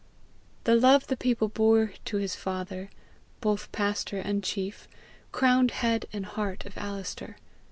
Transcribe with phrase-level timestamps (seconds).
[0.63, 2.89] The love the people bore to his father,
[3.39, 4.87] both pastor and chief,
[5.31, 7.37] crowned head and heart of Alister.